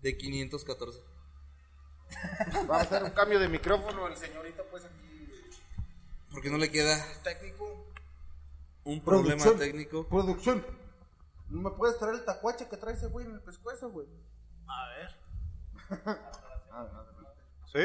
[0.00, 1.00] De 514.
[2.70, 5.28] Va a hacer un cambio de micrófono el señorito, pues aquí.
[6.32, 7.87] Porque no le queda Técnico.
[8.88, 9.58] Un problema Producción.
[9.58, 10.08] técnico.
[10.08, 10.66] Producción.
[11.50, 14.06] ¿No me puedes traer el tacuache que trae ese güey en el pescuezo, güey?
[17.72, 17.80] Sí.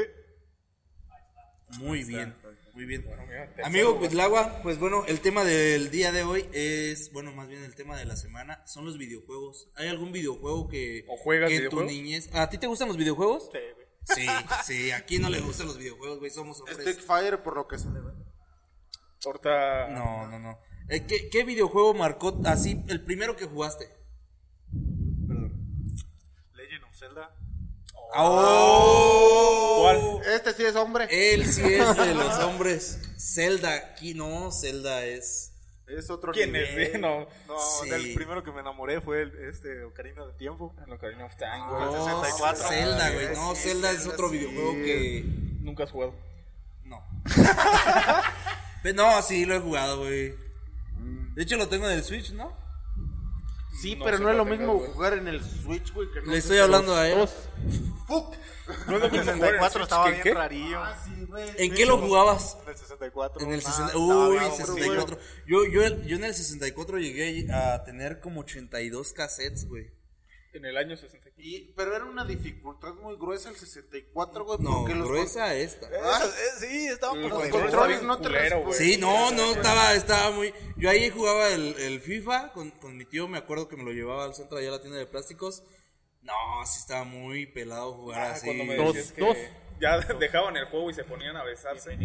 [1.79, 2.35] Muy bien,
[2.73, 3.05] muy bien.
[3.63, 3.97] Amigo.
[3.97, 7.97] Cuitlagua, pues bueno, el tema del día de hoy es, bueno, más bien el tema
[7.97, 9.71] de la semana, son los videojuegos.
[9.75, 11.91] ¿Hay algún videojuego que, ¿O juegas que en tu videojuegos?
[11.93, 12.29] niñez...
[12.35, 13.49] ¿A ti te gustan los videojuegos?
[13.51, 13.87] Sí, güey.
[14.05, 14.27] Sí,
[14.65, 16.77] sí, aquí no le gustan los videojuegos, güey, somos hombres.
[16.77, 18.11] Stick Fire, por lo que se le ve.
[19.25, 19.87] Ahorita.
[19.87, 20.59] No, no, no.
[20.89, 23.89] Eh, ¿qué, qué videojuego marcó así el primero que jugaste?
[26.55, 27.31] Legend of Zelda.
[28.15, 29.79] ¡Oh!
[29.81, 30.21] ¿Cuál?
[30.35, 31.07] Este sí es hombre.
[31.09, 32.99] Él sí es de los hombres.
[33.17, 35.49] Zelda, aquí no, Zelda es...
[35.87, 36.79] Es otro ¿Quién nivel.
[36.79, 36.99] es?
[36.99, 37.27] No.
[37.47, 37.89] No, Sí.
[37.89, 40.73] del primero que me enamoré fue el, este Ocarina del Tiempo.
[40.85, 41.83] En Ocarina of Time, güey.
[41.83, 42.67] el No, 64.
[42.69, 43.27] Zelda, güey.
[43.35, 44.37] No, Sí, Zelda es otro sí.
[44.37, 45.23] videojuego que...
[45.61, 46.15] Nunca has jugado.
[46.85, 47.03] No.
[48.95, 50.35] No, sí, lo he jugado, güey.
[51.35, 52.55] De hecho, lo tengo en el Switch, ¿no?
[53.81, 54.91] Sí, No pero no es lo mismo güey.
[54.91, 56.07] jugar en el Switch, güey.
[56.11, 57.27] que no Le estoy hablando a él.
[58.07, 58.35] ¡Fuck!
[58.87, 60.33] No lo El mismo jugar en 64 estaba bien qué.
[60.33, 60.79] rarillo.
[60.79, 61.49] Ah, sí, güey.
[61.57, 62.57] ¿En qué lo jugabas?
[62.63, 63.41] En el 64.
[63.41, 63.85] En el nada, 60.
[63.87, 64.65] estaba Uy, bien aburrido.
[64.67, 65.17] 64.
[65.47, 69.91] Yo, yo, yo en el 64 llegué a tener como 82 cassettes, güey.
[70.53, 71.33] En el año 64.
[71.43, 74.59] Y- pero era una dificultad muy gruesa el 64, güey.
[74.59, 75.87] No, porque los gruesa esta.
[75.87, 78.63] Eso, eh, sí, estaba un Los controles no te culero.
[78.71, 80.53] Sí, no, no, estaba, estaba muy...
[80.77, 83.91] Yo ahí jugaba el, el FIFA con, con mi tío, me acuerdo que me lo
[83.91, 85.63] llevaba al centro allá a la tienda de plásticos.
[86.21, 86.33] No,
[86.65, 88.45] sí estaba muy pelado jugar Ah, así.
[88.45, 89.37] cuando me Dos, que dos.
[89.83, 91.97] Ya dejaban el juego y se ponían a besarse.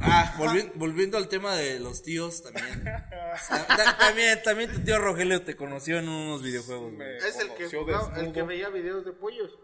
[0.00, 2.84] Ah, volvi- volviendo al tema de los tíos también.
[3.48, 6.92] Ta- ta- también, también tu tío Rogelio te conoció en unos videojuegos.
[7.26, 9.58] Es el que, jugaba- el que veía videos de pollos.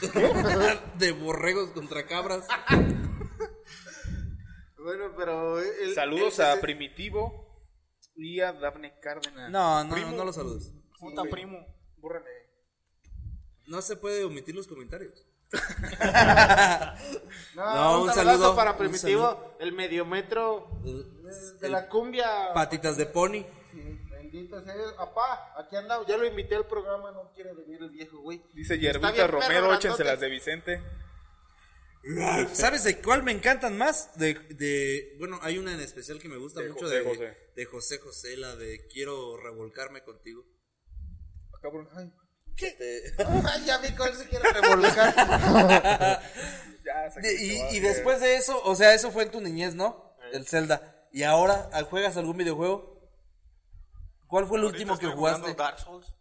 [0.98, 2.46] De borregos contra cabras.
[4.78, 5.60] Bueno, pero.
[5.60, 7.66] el- Saludos el a Primitivo
[8.16, 9.50] y a Daphne Cárdenas.
[9.50, 10.10] No, no, Primo.
[10.12, 10.72] no los saludes.
[10.98, 11.58] Puta primo.
[11.98, 12.30] Bórrale.
[13.66, 15.26] No se puede omitir los comentarios.
[17.54, 19.56] No, No, un, un saludo saludo, para Primitivo, saludo.
[19.60, 22.52] el mediometro El- de la cumbia.
[22.54, 23.44] Patitas de pony.
[23.72, 24.94] Sí, Bendito sea Dios.
[24.98, 26.06] Apá, aquí andamos.
[26.06, 28.42] Ya lo invité al programa, no quiere venir el viejo, güey.
[28.54, 29.76] Dice Yerbita Romero, grandote.
[29.88, 30.82] échense las de Vicente.
[32.52, 34.16] ¿Sabes de cuál me encantan más?
[34.18, 37.36] De, de bueno, hay una en especial que me gusta De mucho José de, José.
[37.54, 40.42] de José José, la de quiero revolcarme contigo.
[41.54, 41.60] Ah,
[42.56, 42.76] cabrón.
[43.04, 43.14] Este,
[43.52, 46.20] Ay, ya vi cuál se quiere revolcar.
[46.84, 47.80] Ya, y, y eh.
[47.80, 50.16] después de eso, o sea, eso fue en tu niñez, ¿no?
[50.32, 51.06] El Zelda.
[51.12, 53.08] ¿Y ahora ah, juegas algún videojuego?
[54.26, 55.54] ¿Cuál fue el Ahorita último que jugaste?
[55.54, 56.12] Dark Souls.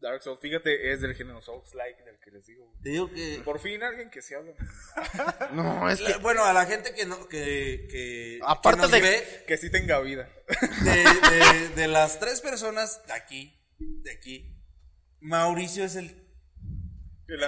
[0.00, 2.72] Dark Souls, fíjate, es del género Souls like del que les digo.
[2.82, 4.54] Te digo que Por fin alguien que se habla.
[5.52, 6.08] no, es que.
[6.08, 9.70] La- bueno, a la gente que no, que, que, Aparte que de- ve, Que sí
[9.70, 10.28] tenga vida.
[10.82, 14.57] de, de- de las tres personas de aquí, de aquí,
[15.20, 16.24] Mauricio es el...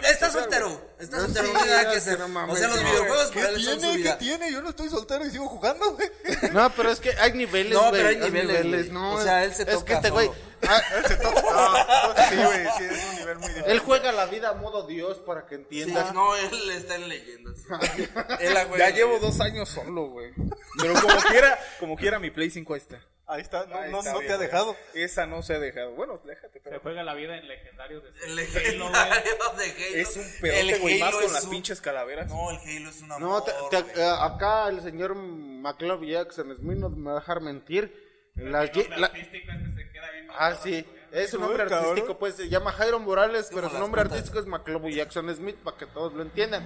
[0.04, 2.18] Está soltero, está No, soltero, no nada que que hacer.
[2.18, 4.02] no o sea, los videojuegos ¿Qué para él son su tiene?
[4.02, 4.52] ¿Qué tiene?
[4.52, 6.10] Yo no estoy soltero y sigo jugando, güey.
[6.52, 9.14] No, pero es que hay niveles, No, pero hay niveles, no.
[9.14, 10.30] O sea, él se Es toca que este güey.
[10.68, 11.40] ah, Él se toca.
[11.40, 13.70] No, entonces sí, güey, sí, es un nivel muy difícil.
[13.70, 16.12] él juega la vida a modo Dios para que Sí, entiendas.
[16.12, 17.56] no, él está en leyendas.
[18.40, 20.30] Él Ya llevo dos años solo, güey.
[20.78, 23.00] Pero como quiera, como quiera, mi Play 5 ahí está.
[23.30, 24.76] Ahí está, no, Ahí no, está no bien, te ha dejado.
[24.94, 25.92] Esa no se ha dejado.
[25.92, 26.80] Bueno, déjate, Se pero.
[26.80, 28.90] juega la vida en legendarios de El legendario
[29.56, 29.96] de Halo.
[29.96, 32.28] Es un El pedote, güey, más con las un- pinches calaveras.
[32.28, 36.78] No, el Halo es una No, te- te- eh, acá el señor McLeod Jackson Smith
[36.78, 38.08] no me va a dejar mentir.
[38.34, 40.84] La- El nombre la- artístico es que se queda bien ah, sí.
[41.12, 44.94] Es un nombre artístico, pues se llama Jairo Morales, pero su nombre artístico es McLovey
[44.94, 46.64] Jackson Smith, para que todos lo entiendan.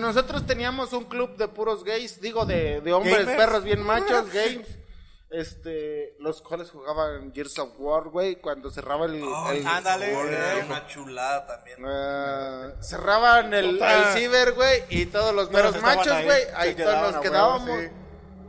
[0.00, 3.36] Nosotros teníamos un club de puros gays, digo, de, de hombres, Gamers.
[3.36, 4.66] perros bien machos, games.
[5.34, 10.12] Este, los cuales jugaban Gears of War, güey, cuando cerraba el, Ay, el- ándale.
[10.12, 11.78] Era una chulada también.
[11.84, 17.20] Ah, cerraban el, el ciber, güey, y todos los meros machos, güey, ahí todos nos
[17.20, 17.80] quedábamos.
[17.80, 17.88] sí.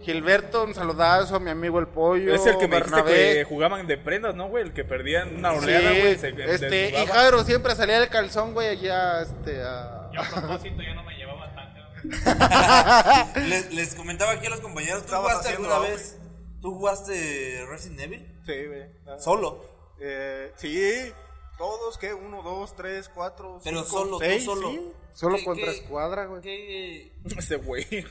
[0.04, 2.36] Gilberto, un saludazo, mi amigo el pollo.
[2.36, 4.64] Es el que me dijiste que jugaban de prendas, ¿no, güey?
[4.66, 6.12] El que perdían una oleada, güey.
[6.12, 7.08] este, y.
[7.08, 11.16] Jairo siempre salía del calzón, güey, allá, este, a- Yo a propósito ya no me
[11.16, 11.74] llevaba tan.
[13.50, 16.20] Les, les comentaba aquí a los compañeros, ¿tú jugaste alguna vez?
[16.66, 18.40] ¿Tú jugaste Resident Evil?
[18.44, 18.86] Sí, güey.
[19.06, 19.64] Ah, Solo.
[20.00, 21.12] Eh, sí,
[21.60, 22.12] todos, ¿qué?
[22.16, 24.70] Uno, dos, tres, cuatro, Pero cinco, solo, tú seis, solo.
[24.72, 24.92] sí.
[25.14, 26.42] solo ¿Qué- contra qué- escuadra, güey.
[26.42, 27.86] ¿Qué, Ese güey.
[27.86, 28.02] ¿Qué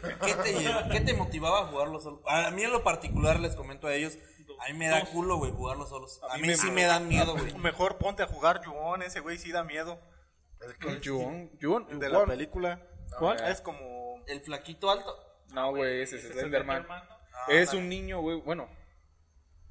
[0.44, 2.22] te, llevó- qué te motivaba a jugarlo solo?
[2.28, 4.16] A mí en lo particular les comento a ellos,
[4.60, 6.20] a mí me da culo, güey, jugarlo solos.
[6.30, 7.52] A, mí, me- sí me dan miedo, güey.
[7.58, 9.98] Mejor ponte a jugar Yuon, ese güey sí da miedo.
[11.02, 12.80] Yuon, Yuon, El de la película.
[13.18, 13.42] ¿Cuál?
[13.48, 14.22] Es como.
[14.28, 15.12] El flaquito alto.
[15.52, 16.48] No, güey, ese es Ese
[17.48, 17.62] es ¿no?
[17.62, 18.68] Es un niño, güey, bueno,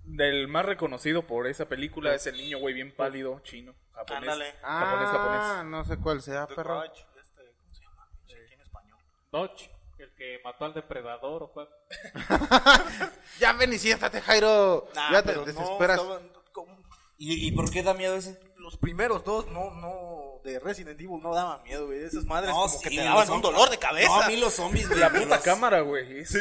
[0.03, 4.21] del más reconocido por esa película es el niño, güey, bien pálido, chino, japonés.
[4.23, 4.45] Ándale.
[4.61, 5.71] Japonés, Ah, japonés.
[5.71, 6.79] no sé cuál sea, The perro.
[6.81, 8.09] Grudge, este, ¿cómo se llama?
[8.23, 8.99] Aquí en español.
[9.31, 11.69] Dodge, el que mató al depredador o cuál.
[13.39, 14.87] Ya ven y siéntate, Jairo.
[14.95, 15.99] Nah, ya te no, desesperas.
[15.99, 16.31] estaban
[17.17, 18.39] ¿Y, ¿Y por qué da miedo ese?
[18.57, 20.12] Los primeros dos, no, no,
[20.43, 22.03] de Resident Evil no daban miedo, güey.
[22.03, 24.07] Esas madres No, como que sí, te daban un dolor de cabeza.
[24.09, 24.99] No, a mí los zombies, güey.
[24.99, 26.19] La me puta los- cámara, güey.
[26.19, 26.37] es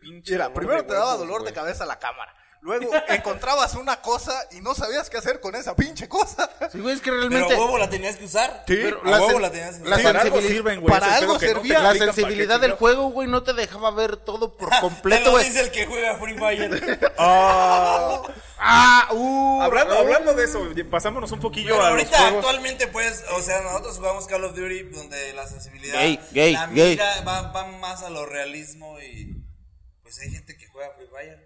[0.00, 2.34] pinche Mira, dolor primero te daba dolor de cabeza la cámara.
[2.60, 6.50] Luego encontrabas una cosa y no sabías qué hacer con esa pinche cosa.
[6.72, 7.54] Sí, güey, es que Pero realmente.
[7.54, 8.64] a huevo la tenías que usar.
[8.66, 10.12] Sí, pero a huevo la tenías que la usar.
[10.12, 10.92] Para algo sirven, güey.
[10.92, 11.78] para algo no servía.
[11.80, 15.44] La sensibilidad del juego, güey, no te dejaba ver todo por Te completo, lo güey.
[15.44, 17.12] dice el que juega Free Fire.
[18.58, 19.60] Ah, uh.
[19.60, 19.98] Hablando, uh.
[19.98, 23.98] hablando de eso, pasámonos un poquillo Pero a los ahorita actualmente pues, o sea, nosotros
[23.98, 26.96] jugamos Call of Duty donde la sensibilidad, Gay, gay, la gay.
[27.26, 29.44] va, va más a lo realismo y
[30.02, 31.45] pues hay gente que juega Free Fire.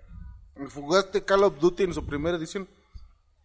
[0.75, 2.69] Jugaste Call of Duty en su primera edición.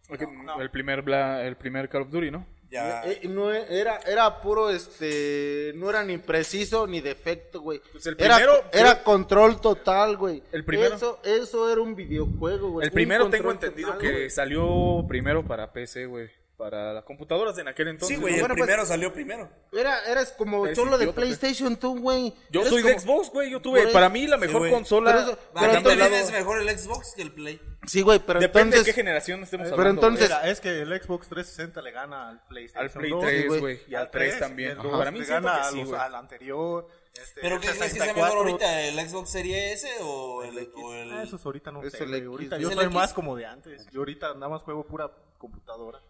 [0.08, 0.22] Ok,
[0.60, 2.46] El, primer Bla- el primer Call of Duty, ¿no?
[2.70, 3.02] Ya.
[3.04, 7.80] Eh, eh, no era, era puro, este, no era ni preciso ni defecto, güey.
[7.92, 10.42] Pues el era, primero- era control total, güey.
[10.52, 12.86] El primero- Eso, eso era un videojuego, güey.
[12.86, 14.30] El primero tengo entendido total, que güey.
[14.30, 16.28] salió primero para PC, güey.
[16.56, 18.16] Para las computadoras en aquel entonces.
[18.16, 19.46] sí, güey, el bueno, pues- primero salió primero.
[19.72, 21.26] Era, eras como Eres cholo de idiota, pues.
[21.38, 22.32] PlayStation, tú, güey.
[22.50, 23.50] Yo Eres soy de como- Xbox, güey.
[23.50, 24.70] Yo tuve, eso- para mí, la mejor güey.
[24.72, 25.12] consola.
[25.12, 27.60] Por eso- Pero ¿qué entonces- es mejor el Xbox que el Play?
[27.86, 28.94] Sí, güey, pero Depende de qué entonces...
[28.94, 30.00] generación estemos pero hablando.
[30.06, 33.60] entonces- Mira, es que el Xbox 360 le gana al PlayStation Al Play 2, 3,
[33.60, 33.80] güey.
[33.86, 34.70] Y al 3 también.
[34.70, 36.88] el Para 2 mí le gana que sí, los- al anterior.
[37.12, 38.22] Este, ¿Pero qué crees que sea 64.
[38.34, 41.92] mejor ahorita, el Xbox Serie S o el, o el- Ah, esos ahorita no Es
[41.92, 42.94] sé, X, ahorita es yo el soy X.
[42.94, 43.86] más como de antes.
[43.90, 46.00] Yo ahorita nada más juego pura computadora.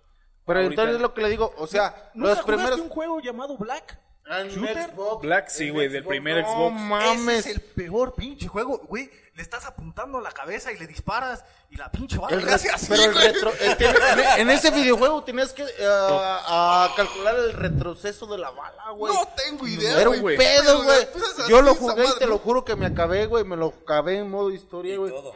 [0.47, 2.81] Pero Ahorita- entonces lo que le digo, o sea, ¿Nunca los primeros...
[2.81, 3.99] un juego llamado Black?
[4.29, 4.91] En ¿Shooter?
[4.91, 6.73] Xbox, Black, sí, güey, del primer no Xbox.
[6.81, 7.39] mames.
[7.41, 9.09] Ese es el peor pinche juego, güey.
[9.35, 12.53] Le estás apuntando a la cabeza y le disparas y la pinche bala El le
[12.53, 13.25] hace re- así, pero el güey.
[13.33, 13.77] retro, el
[14.41, 19.15] en, en ese videojuego tenías que eh, a calcular el retroceso de la bala, güey.
[19.15, 20.19] No tengo idea, Era güey.
[20.19, 20.37] un güey.
[20.39, 21.07] pedo, güey.
[21.49, 23.45] Yo lo jugué y te lo juro que me acabé, güey.
[23.45, 25.13] Me lo acabé en modo historia, güey.
[25.13, 25.35] todo?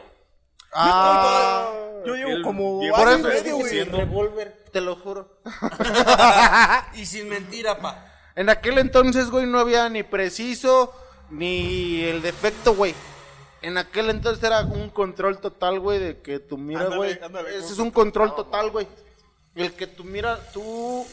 [0.73, 1.71] Ah,
[2.05, 3.89] Yo llevo como por eso medio, güey.
[4.71, 5.41] Te lo juro.
[6.95, 8.07] Y sin mentira, pa.
[8.35, 10.93] En aquel entonces, güey, no había ni preciso
[11.29, 12.93] ni el defecto, güey.
[13.61, 17.19] En aquel entonces era un control total, güey, de que tu mira, Ándale, güey.
[17.23, 18.87] ándale, Ese ¿cómo es un control total, güey.
[19.55, 21.05] El que tu mira, tú,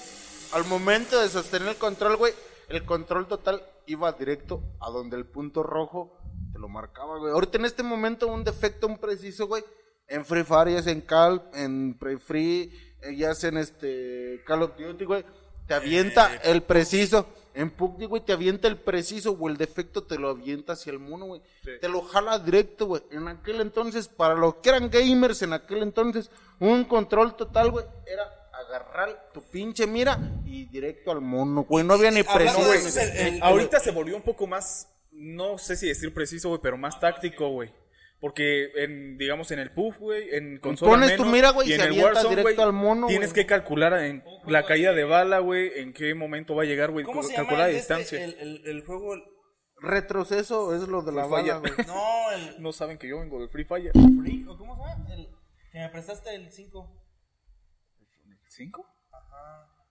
[0.53, 2.33] al momento de sostener el control, güey,
[2.69, 6.21] el control total iba directo a donde el punto rojo
[6.53, 7.33] te lo marcaba, güey.
[7.33, 9.63] Ahorita en este momento un defecto, un preciso, güey.
[10.07, 14.73] En Free Fire, sea en Cal, en Pre Free, ya sea en este Call of
[14.79, 15.25] Duty, güey.
[15.67, 17.29] Te avienta el preciso.
[17.55, 20.99] En PUBG, güey, te avienta el preciso o el defecto te lo avienta hacia el
[21.01, 21.43] mono, güey.
[21.81, 23.03] Te lo jala directo, güey.
[23.11, 26.31] En aquel entonces, para los que eran gamers en aquel entonces,
[26.61, 31.85] un control total, güey, era agarrar tu pinche mira y directo al mono, güey.
[31.85, 32.23] No había ni
[32.97, 36.77] el- el- Ahorita se volvió un poco más, no sé si decir preciso, güey, pero
[36.79, 37.71] más táctico, güey.
[38.21, 41.71] Porque, en, digamos, en el PUF, güey, en consola Pones tu menos, mira, güey, y
[41.71, 43.43] y en se el avienta Warzone, directo güey, al mono, Tienes güey.
[43.43, 47.05] que calcular en la caída de bala, güey, en qué momento va a llegar, güey.
[47.05, 48.25] ¿Cómo se llama Calcular la el, este- distancia.
[48.25, 49.15] el, el, el juego?
[49.15, 49.23] el-
[49.81, 51.73] Retroceso es lo de la Free bala, güey.
[51.87, 53.93] No, el No saben que yo vengo de Free Fire.
[53.93, 55.15] Free, ¿o ¿cómo se llama?
[55.15, 55.29] El
[55.71, 57.05] que me prestaste el 5.
[58.49, 58.85] ¿Cinco?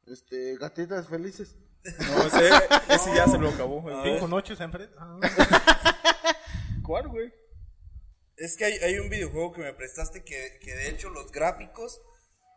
[0.06, 1.56] Este, gatitas felices.
[1.86, 2.50] No, ese,
[2.90, 3.90] ese ya se lo acabó.
[3.90, 4.94] el Cinco noches enfrente.
[5.00, 5.18] Ah.
[6.84, 7.32] ¿Cuál, güey?
[8.38, 12.02] Es que hay, hay un videojuego que me prestaste que, que de hecho los gráficos,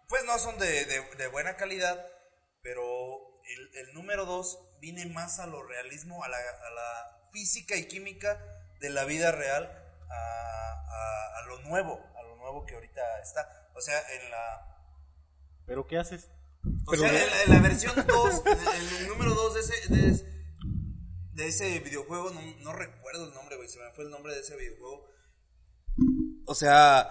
[0.08, 2.04] pues no son de, de- de buena calidad,
[2.62, 7.76] pero el, el número 2 viene más a lo realismo, a la, a la física
[7.76, 8.38] y química
[8.80, 9.64] de la vida real,
[10.10, 13.70] a, a- a lo nuevo, a lo nuevo que ahorita está.
[13.74, 14.66] O sea, en la,
[15.66, 16.28] ¿Pero qué haces?
[16.86, 20.10] o sea, en la, en la versión 2, en el número 2 de ese, de,
[20.10, 20.26] ese-
[21.32, 24.40] de ese videojuego, no, no recuerdo el nombre, güey, se me fue el nombre de
[24.40, 25.08] ese videojuego.
[26.46, 27.10] O sea,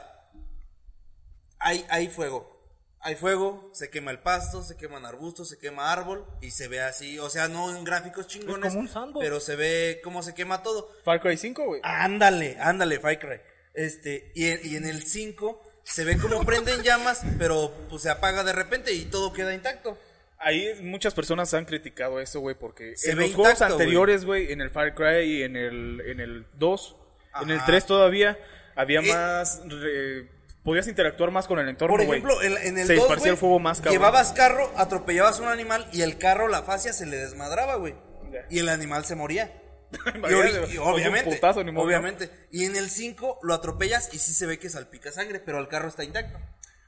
[1.59, 2.57] hay, hay fuego.
[3.01, 6.81] Hay fuego, se quema el pasto, se queman arbustos, se quema árbol y se ve
[6.81, 7.17] así.
[7.19, 9.23] O sea, no en gráficos chingones, como un sandbox.
[9.23, 10.91] pero se ve cómo se quema todo.
[11.05, 11.81] Far Cry 5, güey.
[11.83, 13.39] Ándale, ándale, Far Cry.
[13.73, 18.09] Este, y, en- y en el 5 se ve como prenden llamas, pero pues se
[18.09, 19.97] apaga de repente y todo queda intacto.
[20.37, 24.59] Ahí muchas personas han criticado eso, güey, porque Se en los juegos anteriores, güey, en
[24.59, 26.95] el Far Cry y en el, en el 2,
[27.43, 27.65] en el Ajá.
[27.65, 28.37] 3 todavía,
[28.81, 29.61] había Eh, más...
[29.65, 30.29] re-
[30.63, 33.31] podías interactuar más con el entorno, Por ejemplo, en, en el Se 2, esparcía güey,
[33.31, 33.93] el fuego más cabrón.
[33.93, 37.95] llevabas carro, atropellabas un animal y el carro, la fascia se le desmadraba, güey.
[38.49, 39.53] Y el animal se moría.
[40.69, 41.85] Y, obviamente, putazo, ni modo.
[41.85, 42.29] obviamente.
[42.51, 45.67] Y en el 5 lo atropellas y sí se ve que salpica sangre, pero el
[45.67, 46.37] carro está intacto.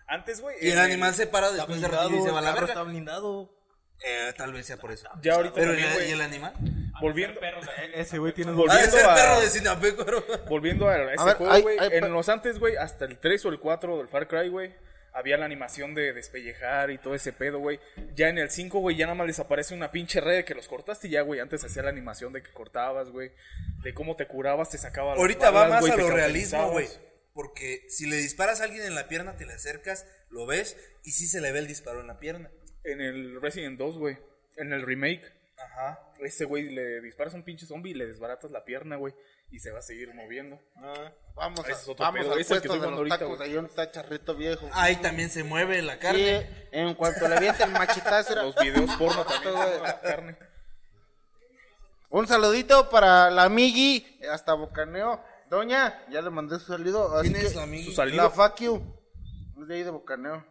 [0.07, 0.57] Antes, güey.
[0.61, 2.45] Y el en animal se para después de blindado, ratillo y se va a el
[2.45, 2.73] la carro verga.
[2.81, 3.60] está blindado.
[4.03, 5.07] Eh, tal vez sea por eso.
[5.21, 6.53] Ya ahorita Pero también, ¿y güey, el animal?
[6.99, 10.23] volviendo, E- Ese güey tiene Volviendo de ser a- perro de Sinapecuaro.
[10.49, 11.77] volviendo a ese ver, juego, güey.
[11.79, 14.73] en los antes, güey, hasta el 3 o el 4 del Far Cry, güey.
[15.13, 17.79] Había la animación de despellejar y todo ese pedo, güey.
[18.15, 20.67] Ya en el 5, güey, ya nada más les aparece una pinche red que los
[20.69, 21.41] cortaste y ya, güey.
[21.41, 23.31] Antes hacía la animación de que cortabas, güey.
[23.83, 26.71] De cómo te curabas, te sacaba las Ahorita va balas, más güey, a lo realismo,
[26.71, 26.87] güey.
[27.33, 31.11] Porque si le disparas a alguien en la pierna, te le acercas, lo ves y
[31.11, 32.49] sí se le ve el disparo en la pierna.
[32.83, 34.17] En el Resident 2, güey.
[34.57, 35.23] En el remake.
[35.57, 35.99] Ajá.
[36.19, 39.13] Ese güey le disparas a un pinche zombie y le desbaratas la pierna, güey.
[39.51, 40.59] Y se va a seguir moviendo.
[41.35, 42.91] Vamos, Ese es a, otro vamos pedo, al ese es el que puesto estoy de
[42.91, 43.41] los ahorita, tacos.
[43.41, 44.69] Ahí donde está Charrito Viejo.
[44.73, 46.67] Ahí también se mueve la Sí, carne.
[46.71, 48.33] en cuanto le avienta el machetazo.
[48.33, 49.83] era- Los videos porno también.
[49.83, 50.37] la carne.
[52.09, 55.23] Un saludito para la amigui, hasta Bocaneo.
[55.49, 57.19] Doña, ya le mandé su saludo.
[57.21, 57.85] ¿Quién es que- la?
[57.85, 58.23] Su salido.
[58.23, 58.81] La you.
[59.61, 60.45] Es de ahí de Bocaneo.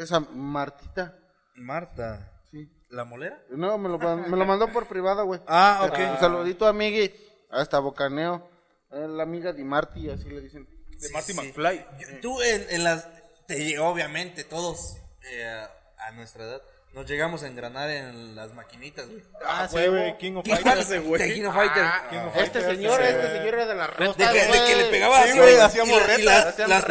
[0.00, 1.16] Esa Martita.
[1.54, 2.30] Marta.
[2.50, 2.68] Sí.
[2.90, 3.40] ¿La molera?
[3.50, 5.40] No, me lo, me lo mandó por privada, güey.
[5.46, 5.98] Ah, ok.
[6.14, 7.12] Un saludito, amigui.
[7.50, 8.48] Hasta Bocaneo.
[8.90, 10.68] Es la amiga de Marty, así le dicen.
[10.98, 11.38] De Marty sí.
[11.38, 11.86] McFly.
[11.98, 13.06] Yo- Tú en, en las...
[13.46, 14.96] Te llegó, obviamente, todos
[15.30, 15.64] eh,
[15.98, 16.62] a nuestra edad.
[16.92, 19.22] Nos llegamos a engranar en las maquinitas, güey.
[19.44, 19.96] Ah, sí, huevo.
[19.96, 20.18] güey.
[20.18, 21.04] King of ¿Quién Fighters.
[21.06, 21.34] güey?
[21.34, 21.84] King of Fighter.
[22.10, 24.76] King of Este Fighters, señor, este señor era de la De reta, que, de que
[24.76, 26.84] le pegaba Sí, así, güey, hacíamos retas, las, las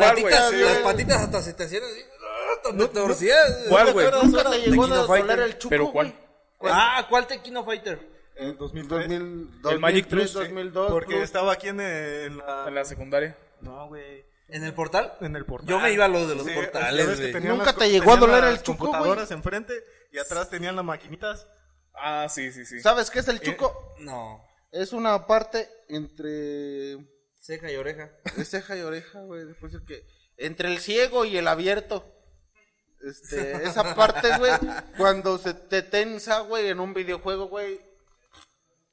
[0.50, 2.02] Sí, las patitas hasta se te hacían así.
[2.64, 3.66] Te torcías.
[3.70, 4.08] ¿Cuál, güey?
[4.24, 5.40] Nunca te llegó a doler Fighter.
[5.40, 6.14] el chuco, ¿Pero cuál?
[6.60, 6.74] güey.
[6.76, 8.00] Ah, ¿cuál te King of Fighter?
[8.36, 9.10] En 2003.
[9.10, 10.38] 2000, El Magic 2003, Plus, sí.
[10.40, 10.92] 2002.
[10.92, 11.24] Porque Plus.
[11.24, 12.66] estaba aquí en, en la...
[12.68, 13.38] En la secundaria.
[13.62, 14.26] No, güey.
[14.48, 15.14] ¿En el portal?
[15.22, 15.70] En el portal.
[15.70, 17.44] Yo me iba a lo de los Sí, portales, güey.
[17.44, 19.74] Nunca las te llegó a doler el chuco, computadoras enfrente
[20.12, 21.48] y atrás tenían las maquinitas.
[21.94, 22.80] Ah, sí, sí, sí.
[22.80, 23.94] ¿Sabes qué es el chuco?
[24.00, 24.44] No.
[24.72, 26.98] Es una parte entre
[27.40, 28.10] Ceja y oreja.
[28.38, 29.46] es ceja y oreja, güey.
[29.46, 30.04] Después el que
[30.38, 32.06] entre el ciego y el abierto.
[33.02, 34.52] Este, esa parte, güey,
[34.98, 37.80] cuando se te tensa, güey, en un videojuego, güey,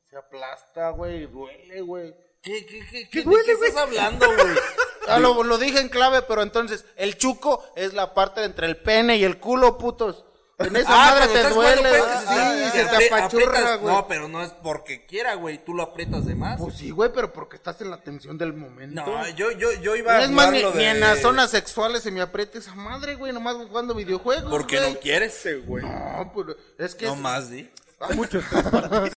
[0.09, 2.15] se aplasta, güey, y duele, güey.
[2.41, 4.57] ¿Qué, qué, qué, qué, de qué estás hablando, güey?
[5.09, 8.77] Ah, lo, lo dije en clave, pero entonces, el chuco es la parte entre el
[8.77, 10.25] pene y el culo, putos.
[10.59, 13.95] En esa Ah, madre te duele, pues, sí, se- te apachurra, güey.
[13.95, 15.63] No, pero no es porque quiera, güey.
[15.63, 16.59] Tú lo aprietas de más.
[16.59, 19.05] Pues sí, güey, pero porque estás en la tensión del momento.
[19.05, 20.89] no, yo, yo, yo iba No a es más, ni, de...
[20.91, 24.51] en las zonas sexuales se me aprieta esa madre, güey, nomás jugando videojuegos.
[24.51, 24.95] Porque güey.
[24.95, 25.37] no quieres.
[25.37, 25.85] Ese, güey.
[25.85, 27.69] No, pues, es que No es- más, di.
[28.01, 28.41] Ah, mucho.